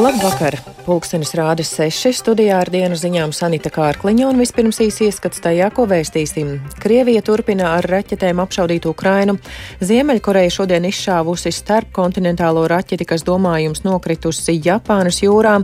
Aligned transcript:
Labvakar! 0.00 0.54
Pulkstenis 0.86 1.34
rāda 1.36 1.60
6 1.66 2.14
studijā 2.16 2.56
ar 2.62 2.70
dienu 2.72 2.96
ziņām 2.96 3.34
Sanita 3.36 3.68
Kārkliņa 3.74 4.30
un 4.30 4.38
vispirms 4.40 4.78
īsi 4.80 5.10
ieskats 5.10 5.42
tajā, 5.44 5.66
ko 5.76 5.84
vēstīsim. 5.90 6.54
Krievija 6.80 7.20
turpina 7.26 7.74
ar 7.74 7.84
raķetēm 7.84 8.40
apšaudīt 8.40 8.88
Ukrainu. 8.88 9.36
Ziemeļkoreja 9.84 10.54
šodien 10.56 10.88
izšāvusi 10.88 11.52
starpkontinentālo 11.52 12.64
raķeti, 12.72 13.04
kas 13.12 13.26
domājums 13.28 13.84
nokritusi 13.84 14.56
Japānas 14.64 15.20
jūrā, 15.20 15.58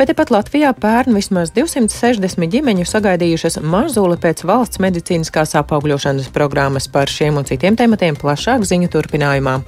bet 0.00 0.08
tepat 0.14 0.32
Latvijā 0.32 0.72
pērn 0.72 1.12
vismaz 1.20 1.52
260 1.52 2.48
ģimeņu 2.56 2.88
sagaidījušas 2.88 3.60
mazuli 3.60 4.16
pēc 4.24 4.46
valsts 4.48 4.80
medicīniskās 4.80 5.52
apaugļošanas 5.60 6.32
programmas 6.32 6.88
par 6.88 7.12
šiem 7.12 7.42
un 7.42 7.52
citiem 7.52 7.76
tematiem 7.76 8.16
plašāk 8.16 8.64
ziņu 8.64 8.94
turpinājumā. 8.96 9.60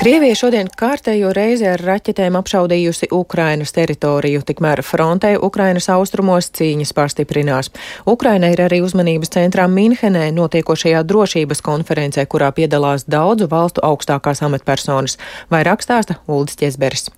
Krievija 0.00 0.32
šodien 0.32 0.68
kārtējo 0.80 1.28
reizi 1.36 1.66
ar 1.68 1.82
raķetēm 1.84 2.38
apšaudījusi 2.38 3.10
Ukrainas 3.12 3.74
teritoriju, 3.76 4.40
tikmēr 4.48 4.80
frontē 4.80 5.34
Ukrainas 5.36 5.90
austrumos 5.92 6.48
cīņas 6.56 6.94
pastiprinās. 6.96 7.68
Ukraina 8.08 8.48
ir 8.48 8.64
arī 8.64 8.80
uzmanības 8.80 9.34
centrā 9.36 9.68
Minhenē 9.68 10.30
notiekošajā 10.40 11.04
drošības 11.04 11.60
konferencē, 11.68 12.24
kurā 12.24 12.48
piedalās 12.56 13.04
daudzu 13.04 13.52
valstu 13.52 13.84
augstākās 13.84 14.40
amatpersonas, 14.48 15.20
vai 15.52 15.66
rakstāsta 15.68 16.22
Uldis 16.24 16.56
Ķesberis. 16.56 17.10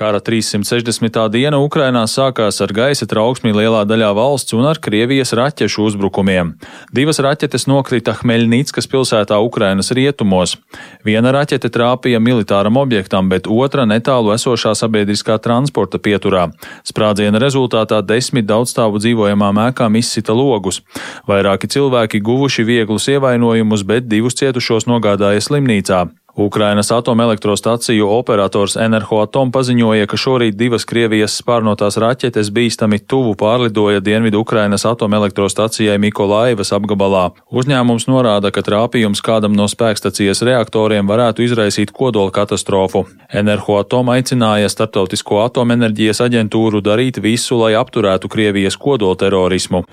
Kara 0.00 0.16
360. 0.16 1.28
diena 1.28 1.58
Ukrainā 1.60 2.06
sākās 2.08 2.62
ar 2.64 2.70
gaisa 2.72 3.04
trauksmi 3.04 3.50
lielā 3.52 3.82
daļā 3.84 4.06
valsts 4.16 4.54
un 4.56 4.64
ar 4.64 4.78
Krievijas 4.80 5.34
raķešu 5.36 5.82
uzbrukumiem. 5.90 6.54
Divas 6.96 7.18
raķetes 7.20 7.66
nokrita 7.68 8.14
Hmeļnīckas 8.22 8.88
pilsētā 8.88 9.36
Ukrainas 9.44 9.92
rietumos. 9.92 10.54
Viena 11.04 11.34
raķete 11.36 11.68
trāpīja 11.74 12.16
militāram 12.16 12.80
objektam, 12.80 13.28
bet 13.28 13.44
otra 13.44 13.84
netālu 13.84 14.32
esošā 14.32 14.72
sabiedriskā 14.80 15.36
transporta 15.36 16.00
pieturā. 16.00 16.46
Sprādziena 16.80 17.36
rezultātā 17.44 18.00
desmit 18.00 18.48
daudzstāvu 18.48 19.02
dzīvojamām 19.04 19.60
ēkām 19.66 20.00
izsita 20.00 20.32
logus. 20.32 20.80
Vairāki 21.28 21.68
cilvēki 21.76 22.22
guvuši 22.24 22.64
vieglus 22.64 23.10
ievainojumus, 23.12 23.84
bet 23.84 24.08
divus 24.08 24.40
cietušos 24.40 24.88
nogādāja 24.88 25.44
slimnīcā. 25.44 26.06
Ukrainas 26.40 26.92
atomelektrostaciju 26.92 28.08
operators 28.08 28.76
Enerhoatom 28.76 29.52
paziņoja, 29.52 30.06
ka 30.10 30.16
šorīt 30.16 30.56
divas 30.56 30.86
Krievijas 30.88 31.36
spārnotās 31.42 31.98
raķetes 32.00 32.48
bīstami 32.56 32.98
tuvu 33.06 33.34
pārlidoja 33.40 34.00
Dienvidu 34.00 34.40
Ukrainas 34.40 34.86
atomelektrostacijai 34.88 35.98
Mikolaivas 35.98 36.72
apgabalā. 36.72 37.30
Uzņēmums 37.52 38.08
norāda, 38.08 38.50
ka 38.50 38.64
trāpījums 38.64 39.20
kādam 39.22 39.52
no 39.58 39.68
spēkstacijas 39.68 40.40
reaktoriem 40.48 41.08
varētu 41.10 41.44
izraisīt 41.44 41.92
kodola 41.92 42.32
katastrofu. 42.32 43.04
Enerhoatom 43.32 44.12
aicināja 44.16 44.72
Startautisko 44.72 45.44
atomenerģijas 45.44 46.24
aģentūru 46.26 46.80
darīt 46.80 47.20
visu, 47.20 47.60
lai 47.60 47.74
apturētu 47.78 48.32
Krievijas 48.32 48.80
kodolterorismu. 48.80 49.84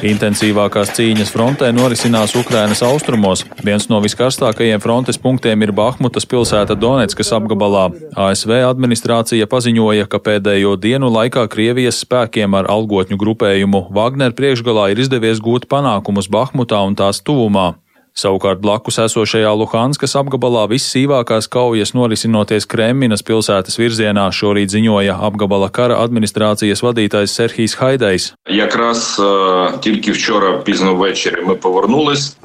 Intensīvākās 0.00 0.94
cīņas 0.96 1.28
frontē 1.34 1.68
norisinās 1.76 2.32
Ukrainas 2.38 2.80
austrumos. 2.86 3.42
Viens 3.60 3.84
no 3.90 3.98
viskarstākajiem 4.00 4.80
frontes 4.80 5.20
punktiem 5.20 5.60
ir 5.66 5.74
Bahmutas 5.76 6.24
pilsēta 6.24 6.72
Donetskas 6.72 7.34
apgabalā. 7.36 7.90
ASV 8.16 8.54
administrācija 8.70 9.44
paziņoja, 9.50 10.08
ka 10.08 10.22
pēdējo 10.24 10.78
dienu 10.80 11.12
laikā 11.12 11.44
Krievijas 11.52 12.00
spēkiem 12.06 12.56
ar 12.56 12.70
algotņu 12.72 13.20
grupējumu 13.20 13.84
Wagner 13.92 14.32
priekšgalā 14.32 14.88
ir 14.94 15.04
izdevies 15.04 15.44
gūt 15.44 15.68
panākumus 15.68 16.32
Bahmutā 16.32 16.80
un 16.88 16.96
tās 16.96 17.20
tuvumā. 17.20 17.74
Savukārt 18.10 18.58
blakus 18.58 18.98
esošajā 18.98 19.50
Luhanskas 19.54 20.16
apgabalā 20.18 20.64
vissīvākās 20.72 21.46
kaujas 21.50 21.92
norisinoties 21.94 22.66
Kremminas 22.66 23.22
pilsētas 23.22 23.78
virzienā, 23.78 24.24
šorīt 24.34 24.72
ziņoja 24.74 25.14
apgabala 25.28 25.70
kara 25.70 26.00
administrācijas 26.02 26.82
vadītājs 26.82 27.36
Serhijs 27.38 27.76
Haidejs. 27.78 28.32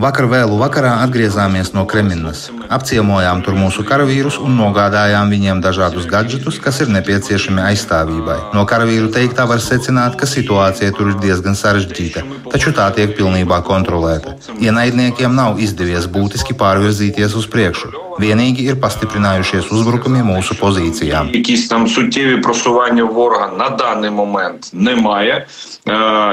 Vakar 0.05 0.29
vēlu 0.29 0.59
vakarā 0.61 0.93
atgriezāmies 1.07 1.73
no 1.73 1.87
Kremminas. 1.89 2.45
Apciemojām 2.69 3.41
tur 3.45 3.57
mūsu 3.57 3.85
karavīrus 3.89 4.37
un 4.41 4.55
nogādājām 4.59 5.33
viņiem 5.33 5.65
dažādus 5.65 6.05
gadgetus, 6.09 6.61
kas 6.61 6.83
ir 6.85 6.93
nepieciešami 6.93 7.65
aizstāvībai. 7.71 8.37
No 8.53 8.67
karavīru 8.69 9.09
teiktā 9.13 9.47
var 9.49 9.63
secināt, 9.65 10.17
ka 10.19 10.29
situācija 10.29 10.93
tur 10.93 11.15
ir 11.15 11.19
diezgan 11.25 11.57
sarežģīta, 11.57 12.25
taču 12.53 12.73
tā 12.75 12.87
tiek 12.95 13.17
pilnībā 13.17 13.61
kontrolēta. 13.65 14.37
Ienaidniekiem 14.61 15.33
nav 15.35 15.54
nav 15.55 15.63
izdevies 15.63 16.07
būtiski 16.11 16.55
pārvirzīties 16.59 17.35
uz 17.39 17.47
priekšu. 17.47 18.04
Vienīgi 18.20 18.66
ir 18.68 18.76
pastiprinājušies 18.82 19.70
uzbrukumi 19.72 20.22
mūsu 20.26 20.56
pozīcijām. 20.60 21.30
Якісь 21.34 21.68
там 21.68 21.88
суттєві 21.88 22.36
просування 22.36 23.04
ворога 23.04 23.52
на 23.58 23.68
даний 23.68 24.10
момент 24.10 24.70
немає. 24.72 25.46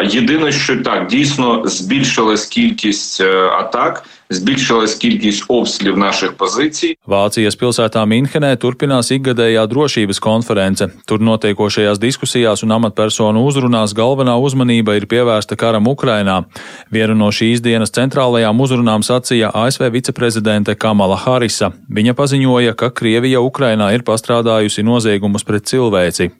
Єдине, 0.04 0.52
що 0.52 0.84
так 0.84 1.08
дійсно 1.08 1.64
збільшилась 1.66 2.46
кількість 2.46 3.22
атак. 3.60 4.04
Збільшилась 4.30 4.96
кількість 4.96 5.46
обстрілів 5.48 5.98
наших 5.98 6.34
позицій. 6.34 6.98
Vācijas 7.08 7.56
pilsētā 7.56 8.04
Minhenē 8.04 8.58
turpinās 8.60 9.08
ikgadējā 9.16 9.64
drošības 9.72 10.20
konference. 10.20 10.90
Tur 11.08 11.24
notiekošajās 11.24 11.96
diskusijās 11.96 12.64
un 12.68 12.76
amatpersonu 12.76 13.46
uzrunās 13.48 13.96
galvenā 13.96 14.36
uzmanība 14.36 14.98
ir 15.00 15.08
pievērsta 15.08 15.56
karam 15.56 15.88
Ukrainā. 15.88 16.44
Vienu 16.92 17.16
no 17.16 17.32
šīs 17.32 17.64
dienas 17.64 17.96
centrālajām 17.96 18.60
uzrunām 18.60 19.00
sacīja 19.00 19.56
ASV 19.56 19.88
viceprezidente 19.96 20.76
Kamala 20.76 21.16
Harisa. 21.16 21.71
Viņa 21.93 22.15
paziņoja, 22.19 22.77
ka 22.79 22.93
Krievija 22.95 23.43
Ukrainā 23.45 23.91
ir 23.97 24.05
pastrādājusi 24.07 24.85
noziegumus 24.87 25.47
pret 25.49 25.69
cilvēci. 25.71 26.31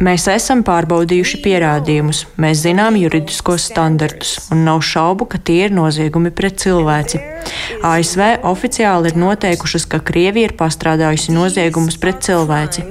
Mēs 0.00 0.24
esam 0.32 0.62
pārbaudījuši 0.64 1.42
pierādījumus, 1.44 2.22
mēs 2.40 2.62
zinām 2.62 2.94
juridiskos 2.96 3.66
standartus, 3.68 4.30
un 4.48 4.62
nav 4.64 4.80
šaubu, 4.80 5.26
ka 5.28 5.36
tie 5.36 5.66
ir 5.66 5.74
noziegumi 5.76 6.32
pret 6.32 6.56
cilvēci. 6.62 7.20
ASV 7.84 8.22
oficiāli 8.48 9.12
ir 9.12 9.18
noteikušas, 9.20 9.84
ka 9.92 10.00
Krievija 10.00 10.48
ir 10.48 10.56
pastrādājusi 10.56 11.36
noziegumus 11.36 12.00
pret 12.00 12.24
cilvēci, 12.24 12.86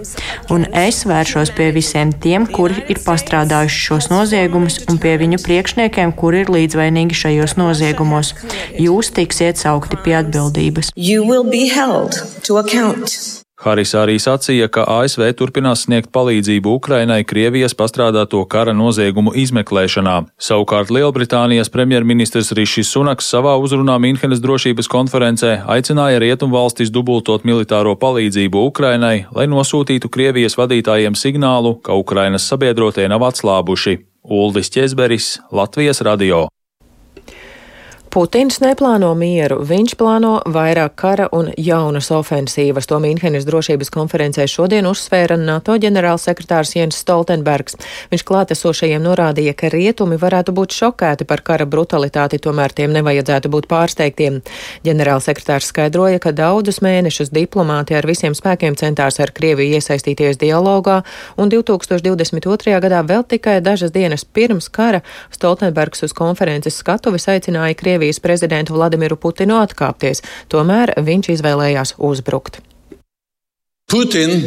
un 0.53 0.67
es 0.69 1.01
vēršos 1.09 1.49
pie 1.57 1.71
visiem 1.73 2.13
tiem, 2.13 2.45
kuri 2.45 2.85
ir 2.93 3.01
pastrādājuši 3.01 3.83
šos 3.87 4.11
noziegumus, 4.13 4.83
un 4.85 5.01
pie 5.01 5.17
viņu 5.17 5.41
priekšniekiem, 5.47 6.13
kuri 6.13 6.45
ir 6.45 6.53
līdzvainīgi 6.59 7.21
šajos 7.25 7.57
noziegumos. 7.57 8.35
Jūs 8.77 9.09
tiksiet 9.17 9.57
saukti 9.57 9.97
pie 10.05 10.19
atbildības. 10.21 10.93
Haris 13.59 13.91
arī 13.99 14.15
sacīja, 14.23 14.69
ka 14.71 14.85
ASV 14.87 15.33
turpinās 15.35 15.81
sniegt 15.83 16.13
palīdzību 16.15 16.77
Ukrainai 16.77 17.25
Krievijas 17.27 17.73
pastrādāto 17.75 18.39
kara 18.47 18.71
noziegumu 18.71 19.33
izmeklēšanā. 19.35 20.13
Savukārt 20.39 20.93
Lielbritānijas 20.95 21.67
premjerministrs 21.73 22.53
Rišis 22.55 22.91
Sunaks 22.95 23.27
savā 23.33 23.57
uzrunā 23.59 23.97
Minhenes 23.99 24.39
drošības 24.39 24.87
konferencē 24.87 25.57
aicināja 25.75 26.21
rietumvalstis 26.23 26.93
dubultot 26.95 27.43
militāro 27.43 27.97
palīdzību 27.99 28.63
Ukrainai, 28.69 29.25
lai 29.35 29.49
nosūtītu 29.51 30.07
Krievijas 30.07 30.55
vadītājiem 30.59 31.19
signālu, 31.19 31.75
ka 31.83 31.99
Ukrainas 31.99 32.47
sabiedrotie 32.47 33.09
nav 33.11 33.27
atslābuši. 33.27 33.97
Uldis 34.23 34.71
Česberis, 34.71 35.35
Latvijas 35.51 35.99
radio. 36.07 36.45
Putins 38.09 38.55
neplāno 38.57 39.11
mieru, 39.13 39.59
viņš 39.69 39.91
plāno 39.99 40.39
vairāk 40.49 40.95
kara 40.97 41.27
un 41.35 41.51
jaunas 41.61 42.07
ofensīvas. 42.09 42.87
To 42.89 42.97
Mīnhenes 43.03 43.43
drošības 43.45 43.91
konferencē 43.93 44.47
šodien 44.49 44.87
uzsvēra 44.89 45.35
NATO 45.37 45.75
ģenerālsekretārs 45.77 46.71
Jens 46.73 46.97
Stoltenbergs. 47.03 47.77
Viņš 48.09 48.23
klātesošajiem 48.25 49.03
norādīja, 49.05 49.53
ka 49.53 49.69
rietumi 49.69 50.17
varētu 50.17 50.55
būt 50.57 50.73
šokēti 50.79 51.27
par 51.29 51.43
kara 51.45 51.67
brutalitāti, 51.69 52.39
tomēr 52.41 52.73
tiem 52.73 52.95
nevajadzētu 52.97 53.51
būt 53.53 53.67
pārsteigtiem. 53.69 54.41
Ģenerālsekretārs 54.89 55.69
skaidroja, 55.69 56.17
ka 56.17 56.33
daudzus 56.33 56.81
mēnešus 56.81 57.29
diplomāti 57.29 57.93
ar 57.93 58.09
visiem 58.09 58.33
spēkiem 58.33 58.79
centās 58.81 59.21
ar 59.21 59.29
Krieviju 59.37 59.77
iesaistīties 59.77 60.41
dialogā, 60.41 61.03
un 61.37 61.53
2022. 61.53 62.73
gadā 62.81 63.05
vēl 63.05 63.21
tikai 63.37 63.59
dažas 63.61 63.93
dienas 63.93 64.25
pirms 64.25 64.65
kara 64.73 65.05
Stoltenbergs 65.29 66.07
uz 66.09 66.17
konferences 66.17 66.81
skatuves 66.81 67.29
aicināja 67.29 67.77
Krieviju 67.77 67.98
Krievijas 67.99 68.19
prezidentu 68.23 68.77
Vladimiru 68.79 69.17
Putinu 69.19 69.57
atkāpties, 69.59 70.21
tomēr 70.47 70.93
viņš 71.03 71.33
izvēlējās 71.33 71.97
uzbrukt. 71.99 72.61
Putin 73.91 74.39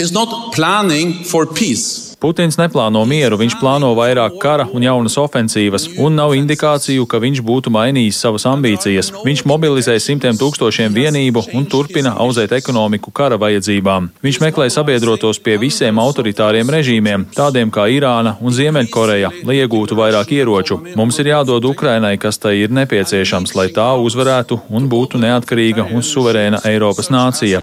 is 0.00 0.14
not 0.16 0.32
planning 0.56 1.12
for 1.28 1.44
peace. 1.44 2.05
Putins 2.26 2.56
neplāno 2.58 3.04
mieru, 3.06 3.36
viņš 3.38 3.54
plāno 3.60 3.92
vairāk 3.94 4.40
kara 4.42 4.64
un 4.74 4.82
jaunas 4.82 5.14
ofensīvas, 5.22 5.84
un 6.02 6.16
nav 6.18 6.32
indikāciju, 6.34 7.04
ka 7.06 7.20
viņš 7.22 7.38
būtu 7.46 7.70
mainījis 7.70 8.18
savas 8.24 8.48
ambīcijas. 8.50 9.12
Viņš 9.22 9.44
mobilizē 9.46 9.94
simtiem 10.02 10.34
tūkstošiem 10.34 10.90
vienību 10.96 11.44
un 11.54 11.68
turpina 11.70 12.16
auzēt 12.24 12.56
ekonomiku 12.58 13.14
kara 13.14 13.38
vajadzībām. 13.38 14.10
Viņš 14.26 14.40
meklē 14.42 14.66
sabiedrotos 14.74 15.38
pie 15.38 15.54
visiem 15.62 16.02
autoritāriem 16.02 16.74
režīmiem, 16.74 17.28
tādiem 17.38 17.70
kā 17.70 17.86
Irāna 17.94 18.34
un 18.42 18.58
Ziemeļkoreja, 18.58 19.30
lai 19.46 19.60
iegūtu 19.62 19.94
vairāk 19.94 20.34
ieroču. 20.34 20.82
Mums 20.98 21.22
ir 21.22 21.30
jādod 21.30 21.70
Ukrainai, 21.70 22.16
kas 22.18 22.42
tai 22.42 22.56
ir 22.64 22.74
nepieciešams, 22.74 23.54
lai 23.54 23.70
tā 23.70 23.92
uzvarētu 24.02 24.64
un 24.74 24.90
būtu 24.90 25.22
neatkarīga 25.22 25.92
un 25.94 26.02
suverēna 26.02 26.66
Eiropas 26.74 27.14
nācija. 27.14 27.62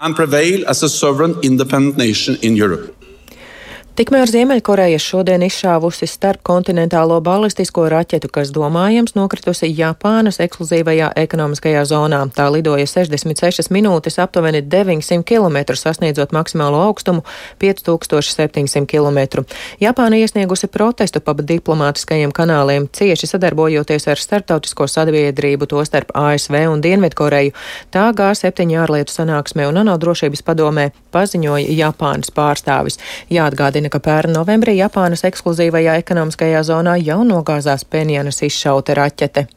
Tikmēr 3.93 4.25
Ziemeļkoreja 4.25 4.97
šodien 4.97 5.43
izšāvusi 5.45 6.07
starpkontinentālo 6.09 7.19
balistisko 7.21 7.83
raķetu, 7.93 8.31
kas 8.33 8.49
domājams 8.49 9.13
nokritusi 9.13 9.67
Japānas 9.69 10.39
ekskluzīvajā 10.41 11.11
ekonomiskajā 11.21 11.83
zonā. 11.85 12.23
Tā 12.33 12.47
lidoja 12.49 12.87
66 12.89 13.69
minūtes, 13.69 14.17
aptuveni 14.17 14.63
900 14.65 15.21
km, 15.29 15.75
sasniedzot 15.77 16.33
maksimālo 16.33 16.79
augstumu 16.87 17.21
5700 17.61 18.89
km. 18.89 19.43
Japāna 19.77 20.17
iesniegusi 20.23 20.71
protestu 20.73 21.21
pa 21.21 21.37
diplomātiskajiem 21.37 22.33
kanāliem, 22.33 22.89
cieši 22.89 23.29
sadarbojoties 23.29 24.09
ar 24.09 24.17
starptautisko 24.17 24.89
sabiedrību, 24.89 25.69
tostarp 25.69 26.15
ASV 26.17 26.63
un 26.71 26.81
Dienvidkoreju. 26.81 27.53
Tā 27.93 28.09
G7 28.17 28.73
ārlietu 28.73 29.13
sanāksmē 29.13 29.69
un 29.69 29.83
ANO 29.85 29.99
drošības 30.01 30.41
padomē 30.49 30.89
paziņoja 31.13 31.77
Japānas 31.77 32.33
pārstāvis. 32.33 32.97
Jāatgādina 33.29 33.82
Atgādina, 33.83 33.91
ka 33.91 33.99
pērn 33.99 34.31
novembrī 34.31 34.77
Japānas 34.77 35.25
ekskluzīvajā 35.27 35.97
ekonomiskajā 35.99 36.63
zonā 36.63 36.95
jau 37.03 37.23
nogāzās 37.23 37.83
Penjanas 37.83 38.41
izšauta 38.41 38.95
raķete. 38.95 39.47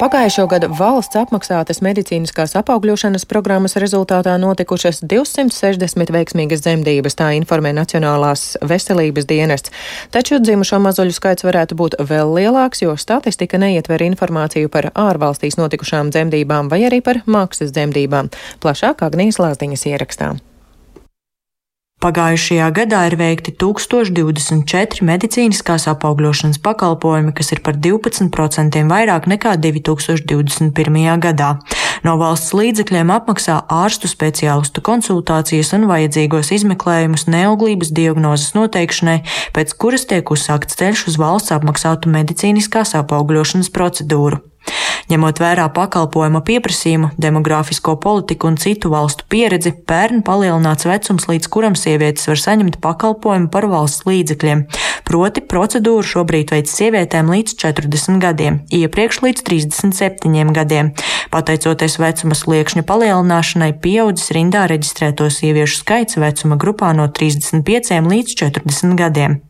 Pagājušo 0.00 0.46
gadu 0.48 0.70
valsts 0.72 1.18
apmaksātas 1.20 1.82
medicīniskās 1.84 2.54
apaugļošanas 2.56 3.26
programmas 3.28 3.76
rezultātā 3.82 4.32
notikušas 4.40 5.02
260 5.04 6.14
veiksmīgas 6.16 6.64
dzemdības, 6.64 7.18
tā 7.20 7.28
informē 7.36 7.74
Nacionālās 7.76 8.54
veselības 8.64 9.28
dienests. 9.28 9.74
Taču 10.08 10.40
dzimušo 10.40 10.80
mazuļu 10.80 11.12
skaits 11.12 11.44
varētu 11.44 11.76
būt 11.76 12.00
vēl 12.00 12.32
lielāks, 12.32 12.80
jo 12.80 12.96
statistika 12.96 13.60
neietver 13.60 14.00
informāciju 14.08 14.72
par 14.72 14.88
ārvalstīs 14.96 15.60
notikušām 15.60 16.14
dzemdībām 16.16 16.72
vai 16.72 16.86
arī 16.88 17.04
par 17.04 17.20
maksas 17.28 17.76
dzemdībām. 17.76 18.32
Plašāk 18.64 19.04
Agnijas 19.04 19.36
Lāsdiņas 19.36 19.90
ierakstā. 19.92 20.38
Pagājušajā 22.00 22.66
gadā 22.72 23.02
ir 23.10 23.14
veikti 23.20 23.52
1024 23.60 25.04
medicīniskās 25.04 25.84
apaugļošanas 25.92 26.56
pakalpojumi, 26.64 27.34
kas 27.36 27.52
ir 27.52 27.60
par 27.60 27.76
12% 27.76 28.80
vairāk 28.88 29.28
nekā 29.28 29.52
2021. 29.60 30.72
gadā. 31.20 31.50
No 32.00 32.16
valsts 32.16 32.54
līdzekļiem 32.56 33.12
apmaksā 33.12 33.58
ārstu 33.68 34.08
speciālistu 34.08 34.80
konsultācijas 34.80 35.74
un 35.76 35.84
vajadzīgos 35.92 36.54
izmeklējumus 36.56 37.28
neauglības 37.28 37.92
diagnozes 37.92 38.56
noteikšanai, 38.56 39.20
pēc 39.52 39.76
kuras 39.76 40.08
tiek 40.08 40.32
uzsākts 40.32 40.80
ceļš 40.80 41.10
uz 41.12 41.20
valsts 41.20 41.52
apmaksātu 41.58 42.08
medicīniskās 42.16 42.96
apaugļošanas 43.02 43.68
procedūru. 43.76 44.40
Ņemot 45.10 45.40
vērā 45.42 45.64
pakalpojuma 45.74 46.42
pieprasījumu, 46.46 47.10
demogrāfisko 47.18 47.96
politiku 48.02 48.50
un 48.50 48.58
citu 48.60 48.92
valstu 48.92 49.26
pieredzi, 49.30 49.72
pērn 49.88 50.22
palielināts 50.26 50.86
vecums, 50.86 51.26
līdz 51.30 51.50
kuram 51.50 51.74
sievietes 51.78 52.28
var 52.30 52.38
saņemt 52.38 52.78
pakalpojumu 52.84 53.50
par 53.50 53.66
valsts 53.72 54.06
līdzekļiem. 54.06 54.64
Proti 55.08 55.42
procedūru 55.50 56.06
šobrīd 56.06 56.54
veids 56.54 56.76
sievietēm 56.78 57.32
līdz 57.34 57.56
40 57.64 58.22
gadiem, 58.22 58.60
iepriekš 58.70 59.22
līdz 59.26 59.44
37 59.50 60.54
gadiem. 60.54 60.94
Pateicoties 61.34 61.98
vecuma 61.98 62.38
sliekšņa 62.38 62.86
palielināšanai, 62.86 63.72
pieaudzis 63.82 64.30
rindā 64.36 64.68
reģistrēto 64.70 65.26
sieviešu 65.30 65.82
skaits 65.82 66.20
vecuma 66.22 66.58
grupā 66.60 66.94
no 66.94 67.10
35 67.10 68.10
līdz 68.14 68.36
40 68.46 68.98
gadiem. 69.00 69.40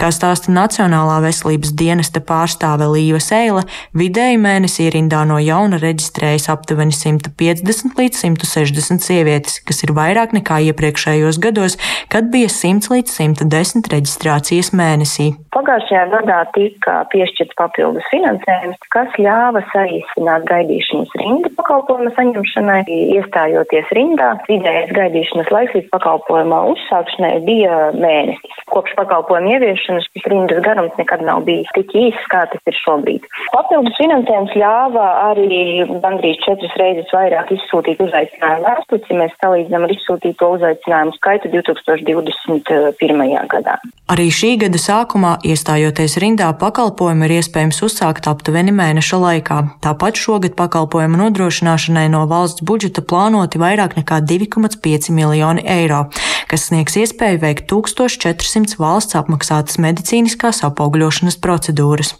Kā 0.00 0.10
stāsta 0.10 0.50
Nacionālā 0.52 1.20
veselības 1.22 1.70
dienesta 1.78 2.20
pārstāve 2.24 2.88
Līva 2.90 3.20
Seila, 3.22 3.62
vidēji 3.96 4.40
mēnesī 4.42 4.88
rindā 4.92 5.22
no 5.28 5.38
jauna 5.38 5.78
reģistrējas 5.82 6.48
aptuveni 6.52 6.94
150 6.94 7.94
līdz 8.00 8.24
160 8.26 9.04
sievietes, 9.06 9.60
kas 9.64 9.84
ir 9.86 9.94
vairāk 9.96 10.34
nekā 10.34 10.58
iepriekšējos 10.70 11.38
gados, 11.44 11.78
kad 12.12 12.28
bija 12.34 12.50
100 12.50 12.90
līdz 12.90 13.14
110 13.20 13.90
reģistrācijas 13.94 14.72
mēnesī. 14.74 15.30
Pagājušajā 15.54 16.04
gadā 16.10 16.40
tika 16.56 16.96
piešķirts 17.12 17.54
papildus 17.60 18.06
finansējums, 18.10 18.80
kas 18.90 19.14
ļāva 19.22 19.62
saīsināt 19.70 20.48
gaidīšanas 20.50 21.14
rindu 21.22 21.52
pakalpojuma 21.54 22.10
saņemšanai. 22.18 22.80
Iestājoties 23.14 23.92
rindā, 23.94 24.32
vidējais 24.48 24.90
gaidīšanas 24.96 25.52
laiks 25.54 25.78
līdz 25.78 25.90
pakalpojuma 25.94 26.60
uzsākšanai 26.72 27.32
bija 27.46 27.78
mēnesis. 27.94 28.60
Kopš 28.74 28.96
pakalpojuma 28.98 29.43
ieviešanas 29.50 29.74
ieviešanas 29.74 30.04
šis 30.12 30.26
rindas 30.30 30.62
garums 30.64 30.92
nekad 30.98 31.22
nav 31.22 31.42
bijis 31.44 31.68
tik 31.74 31.90
īss, 31.94 32.28
kā 32.30 32.44
tas 32.50 32.60
ir 32.66 32.76
šobrīd. 32.78 33.26
Papildus 33.52 33.96
finansējums 33.98 34.54
ļāva 34.58 35.06
arī 35.30 35.84
gandrīz 36.02 36.40
četras 36.44 36.74
reizes 36.80 37.10
vairāk 37.12 37.52
izsūtīt 37.54 38.00
uzaicinājumu 38.04 38.66
vēstules, 38.68 39.08
ja 39.10 39.18
mēs 39.20 39.36
salīdzinām 39.42 39.86
ar 39.86 39.94
izsūtīto 39.94 40.50
uzaicinājumu 40.58 41.16
skaitu 41.18 41.52
2021. 41.54 43.48
gadā. 43.54 43.78
Arī 44.12 44.28
šī 44.28 44.54
gada 44.60 44.78
sākumā, 44.78 45.38
iestājoties 45.48 46.18
rindā, 46.20 46.50
pakalpojumu 46.60 47.24
ir 47.24 47.38
iespējams 47.38 47.80
uzsākt 47.86 48.28
aptuveni 48.28 48.74
mēneša 48.74 49.20
laikā. 49.22 49.58
Tāpat 49.84 50.20
šogad 50.20 50.56
pakalpojumu 50.58 51.22
nodrošināšanai 51.22 52.10
no 52.12 52.24
valsts 52.30 52.64
budžeta 52.68 53.00
plānoti 53.00 53.60
vairāk 53.62 53.96
nekā 53.96 54.20
2,5 54.28 55.08
miljoni 55.14 55.64
eiro, 55.64 56.04
kas 56.50 56.68
sniegs 56.68 56.98
iespēju 57.00 57.40
veikt 57.46 57.66
1400 57.72 58.76
valsts 58.78 59.16
apmaksātas 59.34 59.80
medicīniskās 59.82 60.62
apaugļošanas 60.68 61.40
procedūras. 61.42 62.14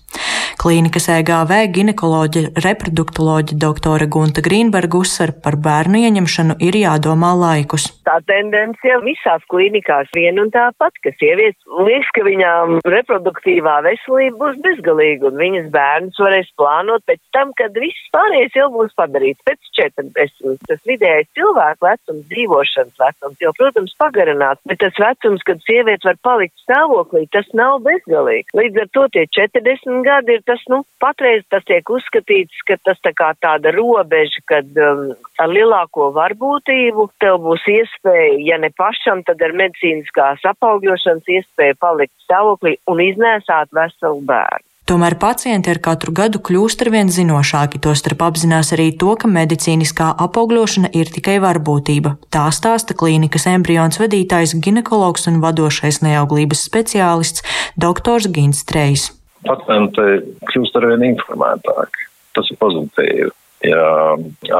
Klīnikas 0.61 1.09
EGV 1.11 1.53
ginekoloģa 1.75 2.43
reproduktoloģa 2.63 3.57
doktore 3.59 4.07
Gunta 4.07 4.43
Grīnberga 4.45 5.01
uzsver 5.01 5.33
par 5.45 5.57
bērnu 5.61 5.99
ieņemšanu 6.07 6.57
ir 6.63 6.79
jādomā 6.79 7.33
laikus. 7.39 7.89
Tā 8.07 8.21
tendence 8.29 8.87
jau 8.87 9.01
visās 9.05 9.43
klīnikās 9.51 10.11
vien 10.15 10.39
un 10.41 10.53
tāpat, 10.55 10.95
ka 11.03 11.13
sievietes 11.19 11.59
liekas, 11.87 12.11
ka 12.15 12.25
viņām 12.27 12.79
reproduktīvā 12.95 13.81
veselība 13.89 14.39
būs 14.43 14.61
bezgalīga 14.65 15.31
un 15.31 15.41
viņas 15.43 15.69
bērnus 15.75 16.23
varēs 16.23 16.51
plānot 16.61 17.05
pēc 17.11 17.21
tam, 17.37 17.53
kad 17.59 17.75
viss 17.81 18.11
pārējais 18.15 18.59
jau 18.61 18.71
būs 18.75 18.95
padarīts 18.99 19.43
pēc 19.49 19.73
40. 19.81 20.63
Tas 20.71 20.83
vidējais 20.87 21.31
cilvēku 21.35 21.89
vecums, 21.89 22.25
dzīvošanas 22.31 23.03
vecums 23.03 23.43
jau, 23.43 23.55
protams, 23.59 23.97
pagarināts, 24.01 24.63
bet 24.71 24.81
tas 24.85 25.03
vecums, 25.03 25.43
kad 25.49 25.63
sieviete 25.67 26.09
var 26.09 26.21
palikt 26.25 26.55
stāvoklī, 26.63 27.04
tas 27.33 27.45
tas 27.45 27.53
nav 27.57 27.81
bezgalīgi. 27.85 28.53
Līdz 28.57 28.81
ar 28.83 28.89
to 28.97 29.05
tie 29.13 29.25
40 29.37 30.03
gadi 30.07 30.37
ir 30.39 30.43
tas, 30.49 30.63
nu, 30.73 30.83
patreiz 31.03 31.45
tas 31.51 31.65
tiek 31.69 31.89
uzskatīts, 31.91 32.65
ka 32.69 32.77
tas 32.85 32.99
tā 33.05 33.13
kā 33.17 33.33
tāda 33.41 33.73
robeža, 33.75 34.43
kad 34.47 34.67
um, 34.79 35.13
ar 35.39 35.49
lielāko 35.53 36.11
varbūtību 36.17 37.09
tev 37.21 37.41
būs 37.45 37.65
iespēja, 37.69 38.39
ja 38.49 38.59
ne 38.59 38.71
pašam, 38.77 39.23
tad 39.25 39.43
ar 39.43 39.57
medicīniskās 39.57 40.45
apaugļošanas 40.55 41.35
iespēju 41.39 41.81
palikt 41.81 42.15
stāvoklī 42.25 42.79
un 42.89 43.03
iznēsāt 43.05 43.73
veselu 43.75 44.23
bērnu. 44.25 44.74
Tomēr 44.85 45.15
pacienti 45.17 45.71
ar 45.73 45.79
katru 45.81 46.13
gadu 46.13 46.43
kļūst 46.45 46.83
arvien 46.85 47.09
zinošāki, 47.09 47.79
tostarp 47.81 48.21
apzinās 48.27 48.75
arī 48.77 48.91
to, 49.01 49.15
ka 49.17 49.31
medicīniskā 49.33 50.11
apaugļošana 50.27 50.91
ir 51.01 51.09
tikai 51.15 51.39
varbūtība. 51.41 52.19
Tā 52.29 52.43
stāsta 52.53 52.93
klīnikas 52.93 53.49
embrions 53.49 53.97
vadītājs, 54.03 54.53
ginekologs 54.61 55.25
un 55.33 55.41
vadošais 55.41 56.03
neauglības 56.05 56.67
speciālists 56.69 57.47
dr. 57.81 58.29
Gins 58.29 58.61
Trejs. 58.69 59.09
Pacienti 59.49 60.21
kļūst 60.53 60.77
arvien 60.77 61.09
informētāki. 61.15 62.09
Tas 62.37 62.53
ir 62.53 62.61
pozitīvi. 62.61 63.33
Ja 63.65 63.89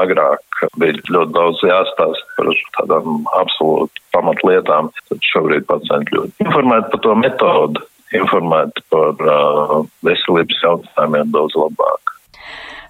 agrāk 0.01 0.65
bija 0.81 0.97
ļoti 1.05 1.35
daudz 1.37 1.61
jāstāsta 1.69 2.31
par 2.33 2.55
tādām 2.79 3.27
absolūti 3.37 4.01
pamatlietām, 4.15 4.89
tad 5.05 5.27
šobrīd 5.35 5.69
pacienti 5.69 6.17
ļoti 6.17 6.47
informēti 6.49 6.95
par 6.95 7.05
to 7.05 7.19
metodu 7.21 7.91
informēti 8.13 8.85
par 8.93 9.23
uh, 9.25 9.77
veselības 10.05 10.61
jautājumiem 10.63 11.31
daudz 11.33 11.57
labāk. 11.59 12.05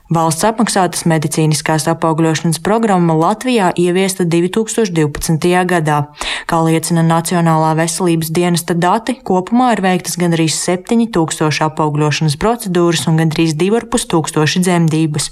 Valsts 0.06 0.46
apmaksātas 0.46 1.08
medicīniskās 1.10 1.88
apaugļošanas 1.90 2.60
programma 2.62 3.16
Latvijā 3.18 3.72
ieviesta 3.74 4.22
2012. 4.30 5.48
gadā. 5.66 6.04
Kā 6.46 6.60
liecina 6.62 7.02
Nacionālā 7.02 7.72
veselības 7.80 8.30
dienesta 8.30 8.76
dati, 8.78 9.16
kopumā 9.26 9.72
ir 9.74 9.82
veiktas 9.82 10.20
gandrīz 10.22 10.60
7000 10.62 11.66
apaugļošanas 11.72 12.38
procedūras 12.38 13.08
un 13.10 13.18
gandrīz 13.18 13.58
2500 13.58 14.62
dzemdības. 14.62 15.32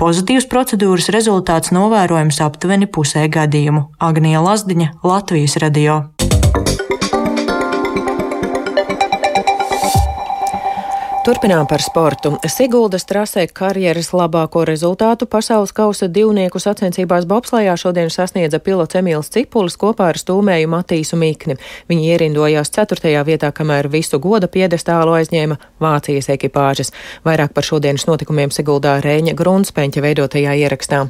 Pozitīvas 0.00 0.48
procedūras 0.48 1.12
rezultāts 1.12 1.76
novērojams 1.76 2.40
aptuveni 2.48 2.88
pusē 2.88 3.28
gadījumu. 3.28 3.90
Agnija 4.00 4.40
Lazdiņa, 4.40 4.94
Latvijas 5.04 5.60
radio. 5.60 6.13
Turpinām 11.24 11.64
par 11.64 11.80
sportu. 11.80 12.34
Siguldas 12.52 13.06
trasē 13.08 13.46
karjeras 13.48 14.10
labāko 14.12 14.66
rezultātu 14.68 15.24
pasaules 15.24 15.72
kausa 15.72 16.04
divnieku 16.04 16.60
sacensībās 16.60 17.24
bobslējā 17.30 17.78
šodien 17.80 18.12
sasniedza 18.12 18.60
pilots 18.60 19.00
Emīls 19.00 19.32
Cipulis 19.32 19.78
kopā 19.80 20.10
ar 20.12 20.20
stūmēju 20.20 20.68
Matīsu 20.68 21.16
Mikni. 21.16 21.56
Viņi 21.88 22.12
ierindojās 22.12 22.74
ceturtajā 22.76 23.24
vietā, 23.24 23.54
kamēr 23.56 23.88
visu 23.88 24.20
goda 24.20 24.52
piedestālu 24.52 25.16
aizņēma 25.16 25.56
Vācijas 25.80 26.28
ekipāžas. 26.36 26.92
Vairāk 27.24 27.56
par 27.56 27.72
šodienas 27.72 28.04
notikumiem 28.04 28.52
Siguldā 28.52 28.98
Rēņa 29.00 29.32
Grunspeņķa 29.32 30.04
veidotajā 30.04 30.58
ierakstā. 30.60 31.06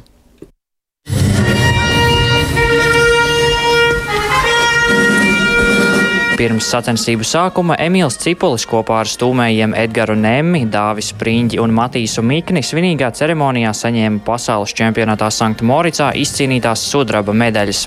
Pirms 6.35 6.65
sacensību 6.67 7.23
sākuma 7.23 7.77
Emīls 7.79 8.17
Cipulis 8.19 8.65
kopā 8.67 8.97
ar 9.05 9.07
stūmējiem 9.07 9.71
Edgars 9.79 10.17
Nemmi, 10.19 10.65
Dāvis 10.67 11.13
Priņģi 11.15 11.61
un 11.63 11.71
Matīsu 11.71 12.19
Mikni 12.27 12.59
svinīgā 12.59 13.07
ceremonijā 13.15 13.69
saņēma 13.71 14.19
pasaules 14.25 14.73
čempionātā 14.75 15.29
Sankt 15.31 15.63
Moricā 15.63 16.09
izcīnītās 16.19 16.83
sudraba 16.91 17.31
medaļas. 17.31 17.85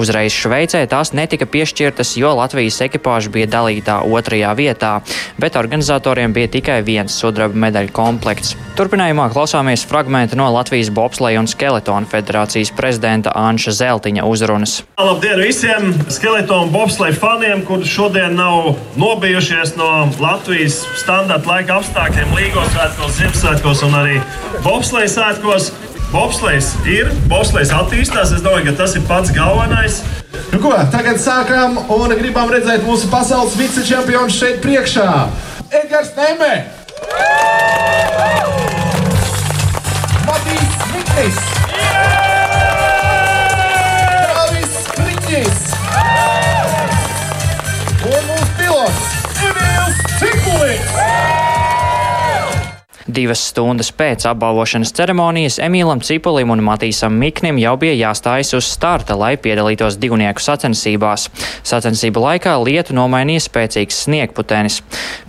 Uzreiz 0.00 0.32
Šveicē 0.32 0.80
tās 0.88 1.12
netika 1.12 1.44
piešķirtas, 1.44 2.14
jo 2.16 2.30
Latvijas 2.38 2.80
ekipāža 2.86 3.34
bija 3.34 3.50
dalītā 3.52 3.98
otrajā 4.08 4.54
vietā, 4.56 4.94
bet 5.36 5.60
organizatoriem 5.60 6.32
bija 6.32 6.54
tikai 6.56 6.78
viens 6.86 7.20
sudraba 7.20 7.66
medaļu 7.66 7.92
komplekts. 7.92 8.54
Turpinājumā 8.80 9.28
klausāmies 9.34 9.84
fragment 9.84 10.32
no 10.40 10.48
Latvijas 10.56 10.88
Bobsleja 10.88 11.44
un 11.44 11.50
Skeletona 11.52 12.08
federācijas 12.08 12.72
prezidenta 12.72 13.36
Anša 13.36 13.76
Zeltiņa 13.82 14.24
uzrunas. 14.24 14.80
Labdien 14.96 15.44
visiem 15.44 15.92
skeletonu 16.08 16.72
bobsleja 16.72 17.20
faniem, 17.20 17.60
kurus 17.68 17.89
šodien 17.90 18.34
nav 18.38 18.74
nobijušies 18.96 19.74
no 19.76 20.08
Latvijas 20.20 20.84
standarta 20.96 21.50
laika 21.50 21.80
apstākļiem, 21.80 22.34
Līgos 22.36 22.70
svētkos, 22.74 23.16
Ziemassvētkos 23.18 23.82
un 23.88 23.96
arī 23.98 24.18
bobsleja 24.64 25.10
svētkos. 25.16 25.70
Bobslēgs 26.10 26.72
ir, 26.90 27.06
bobslēgs 27.30 27.70
attīstās. 27.70 28.32
Es 28.34 28.42
domāju, 28.42 28.72
ka 28.72 28.80
tas 28.80 28.96
ir 28.98 29.04
pats 29.06 29.30
galvenais. 29.34 30.00
Nu, 30.50 30.58
ko, 30.58 30.72
tagad 30.90 31.22
sākam 31.22 31.78
un 31.94 32.16
gribam 32.18 32.50
redzēt 32.50 32.82
mūsu 32.82 33.06
pasaules 33.12 33.54
vicečempionu 33.58 34.34
šeit 34.34 34.58
priekšā. 34.64 35.06
Edgars 35.70 36.10
Nemē! 36.18 36.52
Matīs 40.26 40.78
Mikls! 40.90 41.59
Divas 53.10 53.40
stundas 53.50 53.88
pēc 53.96 54.22
apbalvošanas 54.30 54.92
ceremonijas 54.94 55.56
Emīlam 55.62 55.98
Cipulim 56.04 56.52
un 56.54 56.60
Matīsam 56.62 57.16
Miknim 57.18 57.58
jau 57.58 57.72
bija 57.80 57.96
jāstājas 57.98 58.52
uz 58.54 58.68
starta, 58.70 59.16
lai 59.18 59.32
piedalītos 59.40 59.96
divnieku 59.98 60.42
sacensībās. 60.44 61.26
Sacensību 61.66 62.22
laikā 62.22 62.52
lietu 62.62 62.94
nomainīja 62.94 63.42
spēcīgs 63.48 64.04
sniegputenis. 64.04 64.78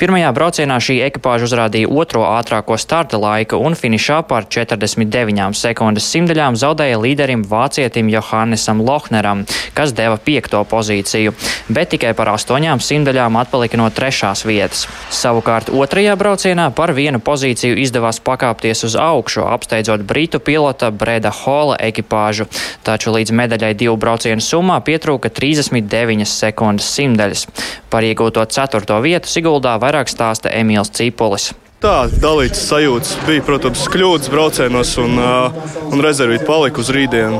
Pirmajā 0.01 0.29
braucienā 0.35 0.77
šī 0.83 0.99
ekipāža 1.07 1.47
uzrādīja 1.49 1.89
otro 1.89 2.21
ātrāko 2.27 2.77
starta 2.77 3.17
laiku 3.21 3.57
un 3.57 3.77
finišā 3.79 4.19
par 4.29 4.45
49 4.45 5.57
sekundes 5.57 6.11
simtaļām 6.13 6.59
zaudēja 6.61 7.01
līderim 7.01 7.47
vācietim 7.49 8.11
Johannesam 8.13 8.83
Lohneram, 8.85 9.45
kas 9.73 9.95
deva 9.97 10.19
piekto 10.21 10.61
pozīciju, 10.69 11.33
bet 11.73 11.95
tikai 11.95 12.13
par 12.17 12.35
astoņām 12.35 12.83
simtaļām 12.83 13.41
atpalika 13.41 13.81
no 13.81 13.89
trešās 13.89 14.45
vietas. 14.45 14.85
Savukārt 15.09 15.73
otrajā 15.73 16.13
braucienā 16.19 16.69
par 16.75 16.93
vienu 16.93 17.23
pozīciju 17.23 17.70
izdevās 17.79 18.19
pakāpties 18.23 18.83
uz 18.87 18.97
augšu, 18.99 19.45
apsteidzot 19.47 20.03
britu 20.07 20.41
pilota 20.43 20.91
Breda 20.91 21.31
Hola 21.41 21.77
ekipāžu, 21.79 22.49
taču 22.83 23.15
līdz 23.15 23.35
medaļai 23.37 23.73
divu 23.79 23.97
braucienu 24.01 24.43
summā 24.43 24.81
pietrūka 24.85 25.31
39 25.31 26.27
sekundes 26.27 26.91
simtaļas. 26.95 27.47
Par 27.89 28.07
iegūto 28.07 28.45
ceturto 28.51 28.99
vietu 29.03 29.31
Siguldā 29.31 29.77
vairāk 29.81 30.11
stāsta 30.11 30.51
Emīls 30.51 30.93
Cipolis. 30.95 31.51
Tā 31.81 32.05
dalīts 32.21 32.59
sajūtas 32.67 33.15
bija, 33.25 33.41
protams, 33.41 33.87
kļūdas 33.89 34.29
braucienos 34.29 34.91
un, 35.01 35.15
uh, 35.17 35.71
un 35.89 36.03
rezervīt 36.05 36.43
paliku 36.45 36.83
uz 36.83 36.91
rītdienu. 36.93 37.39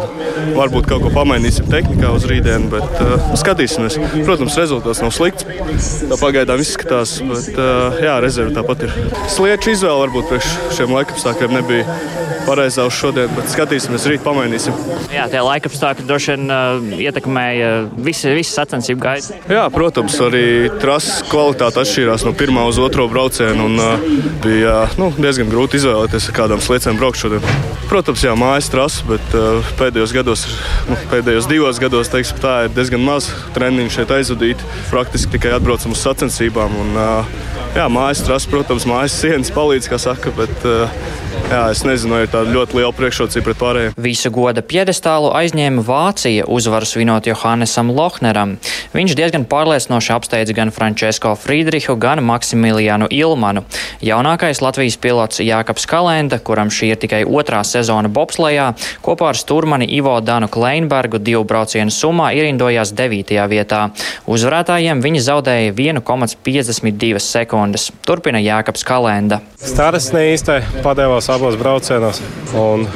Varbūt 0.55 0.88
kaut 0.89 1.03
ko 1.03 1.12
pamainīsim 1.13 1.67
tehnikā 1.69 2.10
uz 2.15 2.25
rītdienu, 2.25 2.71
bet 2.71 3.03
uh, 3.03 3.27
skatīsimies. 3.38 4.00
Protams, 4.25 4.57
rezultāts 4.57 5.03
nav 5.05 5.13
slikts. 5.13 5.45
Tā 6.10 6.17
pagaidām 6.17 6.63
izskatās, 6.63 7.19
bet 7.21 7.51
uh, 7.53 8.01
jā, 8.01 8.17
rezerve 8.25 8.55
tāpat 8.57 8.88
ir. 8.88 8.98
Slieču 9.29 9.75
izvēle 9.75 10.07
varbūt 10.07 10.33
priekš 10.33 10.57
šiem 10.79 10.98
laikapstākļiem 10.98 11.55
nebija 11.60 12.00
pareizā 12.48 12.88
uz 12.89 12.98
šodien, 12.98 13.29
bet 13.36 13.51
skatīsimies, 13.53 14.07
rīt 14.10 14.25
pamainīsim. 14.25 14.74
Jā, 15.13 15.27
tie 15.29 15.43
laikapstākļi 15.45 16.07
droši 16.10 16.33
vien 16.33 16.50
uh, 16.50 16.89
ietekmēja 16.98 17.71
visu, 17.93 18.33
visu 18.33 18.55
sacensību 18.55 19.05
gaitu. 19.05 19.38
Jā, 19.51 19.67
protams, 19.74 20.17
arī 20.25 20.45
trases 20.81 21.21
kvalitāte 21.29 21.83
atšķīrās 21.83 22.25
no 22.25 22.33
pirmā 22.38 22.65
uz 22.71 22.81
otro 22.81 23.05
braucienu. 23.12 23.69
Un, 23.69 23.77
uh, 23.77 24.30
bija 24.43 24.85
nu, 25.00 25.09
diezgan 25.17 25.50
grūti 25.51 25.79
izvēlēties, 25.79 26.29
ar 26.29 26.38
kādām 26.38 26.63
sliecēm 26.63 27.00
braukt 27.00 27.19
šodien. 27.21 27.45
Protams, 27.91 28.23
jā, 28.23 28.35
mājas 28.39 28.69
trasa, 28.71 29.03
bet 29.09 29.35
uh, 29.38 29.73
pēdējos 29.79 30.15
gados, 30.15 30.45
nu, 30.88 30.97
pēdējos 31.11 31.50
divos 31.51 31.81
gados, 31.81 32.11
teiksim, 32.13 32.39
tā 32.43 32.55
ir 32.67 32.75
diezgan 32.75 33.03
maz 33.03 33.29
treniņu 33.57 33.95
šeit 33.97 34.13
aizvadīt. 34.15 34.63
Praktiski 34.93 35.35
tikai 35.35 35.55
atbraucam 35.57 35.95
uz 35.95 36.05
sacensībām. 36.05 36.77
Un, 36.85 36.95
uh, 36.95 37.60
jā, 37.75 37.87
mājas 37.91 38.23
trasa, 38.25 38.49
protams, 38.51 38.87
mājas 38.89 39.15
sienas 39.21 39.51
palīdz, 39.53 39.89
kā 39.91 39.99
saka, 40.01 40.31
bet 40.35 40.65
uh, 40.67 40.91
jā, 41.51 41.61
es 41.71 41.83
nezinu, 41.87 42.21
ir 42.23 42.31
tāda 42.31 42.51
ļoti 42.53 42.77
liela 42.79 42.91
priekšrocība 42.95 43.45
pret 43.47 43.59
pārējiem. 43.59 43.95
Visu 44.01 44.31
goda 44.33 44.63
piedestālu 44.65 45.31
aizņēma 45.35 45.83
Vācija, 45.87 46.47
uzvaru 46.51 46.87
svinot 46.87 47.27
Johannesam 47.29 47.91
Lohneram. 47.95 48.57
Viņš 48.95 49.15
diezgan 49.19 49.45
pārliecinoši 49.51 50.13
apsteidza 50.15 50.55
gan 50.57 50.71
Frančisko 50.75 51.33
Friedrihu, 51.39 51.95
gan 52.01 52.23
Maksimilianu 52.27 53.09
Ilmanu. 53.11 53.63
Jaunākais 54.03 54.63
Latvijas 54.63 54.97
pilots 55.01 55.43
Jākaps 55.43 55.87
Kalenda, 55.89 56.39
kuram 56.39 56.71
šī 56.73 56.91
ir 56.93 57.01
tikai 57.01 57.23
otrā 57.27 57.63
sezona 57.67 58.11
bobslējā, 58.11 58.71
kopā 59.05 59.31
ar 59.31 59.39
Sturmani 59.39 59.87
Ivo 59.95 60.17
Danu 60.23 60.51
Kleinbergu 60.51 61.21
divu 61.23 61.45
braucienu 61.47 61.93
summā 61.93 62.31
ierindojās 62.35 62.93
9. 62.97 63.35
vietā. 63.51 63.85
Uzvarētājiem 64.27 65.03
viņi 65.03 65.23
zaudēja 65.27 65.75
1,52 65.75 67.23
sekundes. 67.23 67.60
Turpina 68.07 68.39
Jākaps 68.41 68.83
Kalenda. 68.87 69.41
Staras 69.61 70.09
neīstai 70.15 70.59
padevās 70.81 71.29
abos 71.29 71.57
braucienos, 71.59 72.21
un 72.57 72.87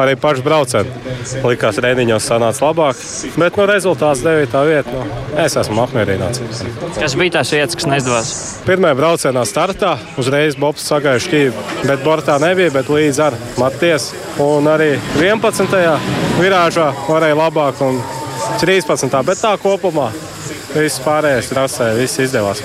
arī 0.00 0.16
pašs 0.20 0.40
brauciens 0.44 1.34
likās 1.44 1.80
rēdiņos 1.84 2.28
sanāca 2.30 2.64
labāk, 2.64 3.00
bet 3.36 3.58
no 3.60 3.66
rezultāts 3.68 4.24
9. 4.24 4.56
vieta, 4.68 4.94
no, 4.94 5.04
es 5.44 5.56
esmu 5.60 5.84
apmierināts. 5.84 6.40
Kas 6.96 7.16
bija 7.20 7.36
tās 7.38 7.52
vietas, 7.52 7.76
kas 7.76 7.88
neizdevās? 7.90 8.32
Pirmajā 8.64 8.98
braucienā 8.98 9.44
startā 9.48 9.94
uzreiz 10.20 10.56
Bobs 10.60 10.88
sagāja 10.88 11.22
šķīvi, 11.26 11.68
bet 11.84 12.04
bortā 12.06 12.40
nebija, 12.42 12.72
bet 12.74 12.92
līdz 12.92 13.22
ar 13.28 13.38
Maties. 13.60 14.12
Un 14.42 14.66
arī 14.70 14.94
11. 15.20 15.76
virāžā 16.40 16.90
varēja 17.08 17.38
labāk 17.44 17.84
un 17.84 18.00
13. 18.60 19.10
bet 19.26 19.40
tā 19.44 19.54
kopumā 19.60 20.10
viss 20.74 21.02
pārējais 21.04 21.50
trasē, 21.52 21.92
viss 21.98 22.20
izdevās. 22.22 22.62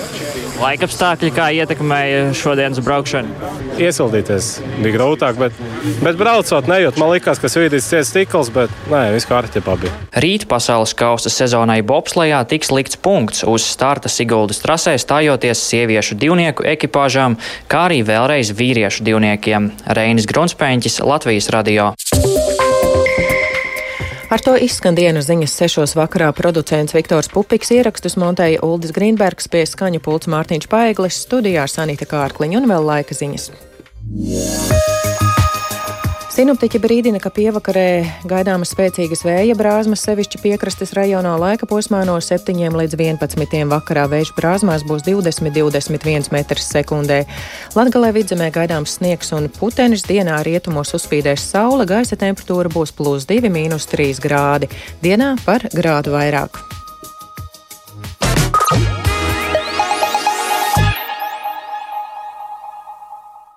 Laikapstākļi 0.60 1.30
kā 1.32 1.46
ietekmēja 1.56 2.34
šodienas 2.36 2.82
braukšanu? 2.84 3.32
Iesildīties 3.80 4.48
bija 4.82 4.92
grūtāk, 4.98 5.38
bet, 5.40 5.56
bet 6.04 6.18
braucot 6.20 6.68
nejūt. 6.68 6.98
Man 7.00 7.14
liekas, 7.14 7.40
ka 7.40 7.48
svīdīs 7.48 7.88
ciets 7.88 8.10
stikls, 8.12 8.50
bet 8.52 8.74
nē, 8.92 9.06
viss 9.14 9.28
kārtībā 9.30 9.78
bija. 9.80 9.94
Rīt 10.20 10.44
pasaules 10.50 10.92
kausa 10.98 11.32
sezonai 11.32 11.80
bobslējā 11.86 12.42
tiks 12.52 12.74
likts 12.76 13.00
punkts 13.00 13.46
uz 13.48 13.64
starta 13.64 14.12
Siguldas 14.12 14.60
trasē 14.60 14.98
stājoties 15.00 15.64
sieviešu 15.70 16.20
divnieku 16.20 16.68
ekipāžām, 16.76 17.40
kā 17.70 17.86
arī 17.88 18.02
vēlreiz 18.04 18.52
vīriešu 18.52 19.08
divniekiem. 19.08 19.72
Reinis 19.96 20.28
Grunspēņķis, 20.28 21.00
Latvijas 21.08 21.48
radio. 21.56 21.94
Ar 24.30 24.38
to 24.38 24.52
izskan 24.62 24.94
dienas 24.94 25.26
ziņas 25.26 25.56
sešos 25.58 25.96
vakarā 25.98 26.28
producents 26.38 26.94
Viktors 26.94 27.26
Pupiks 27.32 27.72
ierakstus 27.74 28.14
montēja 28.14 28.60
Uldis 28.62 28.94
Grīnbergs 28.94 29.50
pie 29.50 29.64
skaņu 29.66 29.98
pults 30.06 30.30
Mārtiņš 30.30 30.70
Paeglis, 30.70 31.18
studijā 31.26 31.66
Sanita 31.66 32.06
Kārkliņa 32.06 32.62
un 32.62 32.70
vēl 32.70 32.88
laika 32.92 33.18
ziņas. 33.18 33.50
Yeah. 34.14 34.99
Sinoptiķi 36.40 36.78
brīdina, 36.80 37.18
ka 37.20 37.28
pievakarē 37.36 37.82
gaidāmas 38.24 38.70
spēcīgas 38.72 39.26
vēja 39.26 39.52
brāzmas, 39.58 40.00
sevišķi 40.06 40.38
piekrastes 40.40 40.94
rajonā 40.96 41.34
laika 41.36 41.68
posmā 41.68 41.98
no 42.08 42.14
7 42.16 42.78
līdz 42.80 42.96
11. 42.96 43.58
vakarā 43.68 44.06
vēju 44.08 44.32
brāzmās 44.38 44.86
būs 44.88 45.04
20-21 45.04 46.32
metrs 46.32 46.70
sekundē. 46.72 47.20
Latgalē 47.76 48.14
vidzemē 48.16 48.48
gaidāms 48.56 48.96
sniegs 48.96 49.34
un 49.36 49.52
putenis, 49.52 50.08
dienā 50.08 50.40
rietumos 50.48 50.96
uzspīdēs 50.96 51.44
saule, 51.52 51.84
gaisa 51.84 52.16
temperatūra 52.16 52.72
būs 52.72 52.96
plus 52.96 53.28
2, 53.28 53.52
mīnus 53.52 53.92
3 53.92 54.24
grādi, 54.24 54.72
dienā 55.04 55.34
par 55.44 55.68
grādu 55.76 56.16
vairāk. 56.16 56.69